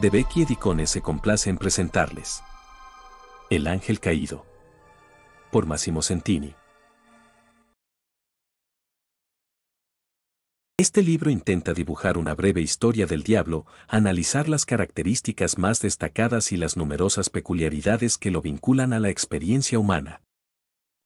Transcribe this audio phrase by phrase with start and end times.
[0.00, 2.42] de Becky Edicone se complace en presentarles.
[3.50, 4.46] El ángel caído.
[5.50, 6.54] Por Massimo Centini.
[10.78, 16.56] Este libro intenta dibujar una breve historia del diablo, analizar las características más destacadas y
[16.56, 20.22] las numerosas peculiaridades que lo vinculan a la experiencia humana.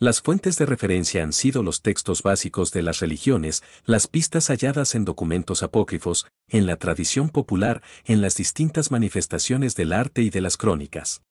[0.00, 4.94] Las fuentes de referencia han sido los textos básicos de las religiones, las pistas halladas
[4.94, 10.40] en documentos apócrifos, en la tradición popular, en las distintas manifestaciones del arte y de
[10.40, 11.22] las crónicas.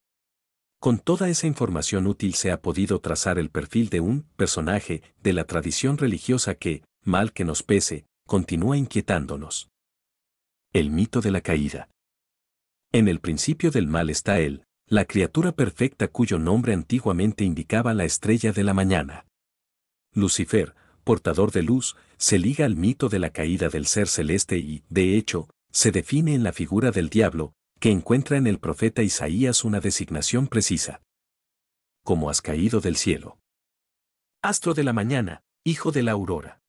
[0.81, 5.31] Con toda esa información útil se ha podido trazar el perfil de un personaje de
[5.31, 9.69] la tradición religiosa que, mal que nos pese, continúa inquietándonos.
[10.73, 11.87] El mito de la caída.
[12.91, 18.05] En el principio del mal está él, la criatura perfecta cuyo nombre antiguamente indicaba la
[18.05, 19.25] estrella de la mañana.
[20.13, 24.83] Lucifer, portador de luz, se liga al mito de la caída del ser celeste y,
[24.89, 29.65] de hecho, se define en la figura del diablo, que encuentra en el profeta Isaías
[29.65, 31.01] una designación precisa.
[32.03, 33.37] Como has caído del cielo.
[34.41, 36.61] Astro de la mañana, hijo de la aurora.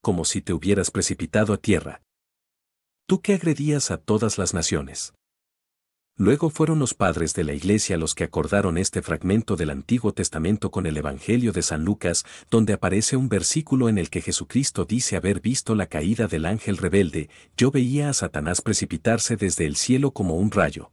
[0.00, 2.02] Como si te hubieras precipitado a tierra.
[3.06, 5.15] Tú que agredías a todas las naciones.
[6.18, 10.70] Luego fueron los padres de la Iglesia los que acordaron este fragmento del Antiguo Testamento
[10.70, 15.16] con el Evangelio de San Lucas, donde aparece un versículo en el que Jesucristo dice
[15.16, 20.12] haber visto la caída del ángel rebelde, yo veía a Satanás precipitarse desde el cielo
[20.12, 20.90] como un rayo.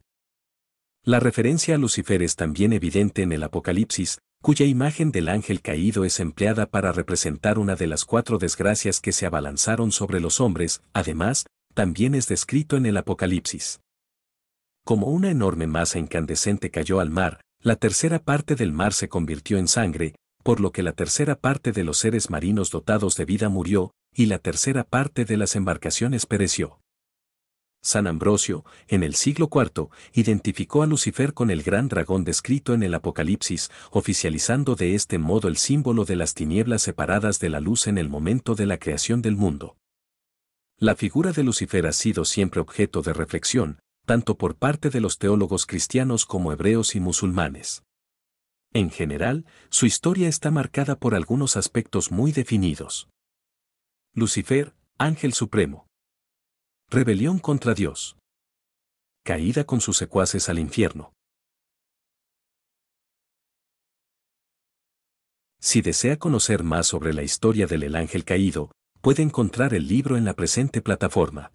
[1.04, 6.04] La referencia a Lucifer es también evidente en el Apocalipsis, cuya imagen del ángel caído
[6.04, 10.82] es empleada para representar una de las cuatro desgracias que se abalanzaron sobre los hombres,
[10.92, 13.80] además, también es descrito en el Apocalipsis.
[14.84, 19.56] Como una enorme masa incandescente cayó al mar, la tercera parte del mar se convirtió
[19.56, 23.48] en sangre, por lo que la tercera parte de los seres marinos dotados de vida
[23.48, 26.80] murió, y la tercera parte de las embarcaciones pereció.
[27.82, 32.82] San Ambrosio, en el siglo IV, identificó a Lucifer con el gran dragón descrito en
[32.82, 37.86] el Apocalipsis, oficializando de este modo el símbolo de las tinieblas separadas de la luz
[37.86, 39.76] en el momento de la creación del mundo.
[40.78, 45.18] La figura de Lucifer ha sido siempre objeto de reflexión, tanto por parte de los
[45.18, 47.82] teólogos cristianos como hebreos y musulmanes.
[48.72, 53.08] En general, su historia está marcada por algunos aspectos muy definidos.
[54.14, 55.86] Lucifer, ángel supremo.
[56.90, 58.16] Rebelión contra Dios.
[59.24, 61.12] Caída con sus secuaces al infierno.
[65.60, 70.16] Si desea conocer más sobre la historia del el ángel caído, puede encontrar el libro
[70.16, 71.52] en la presente plataforma.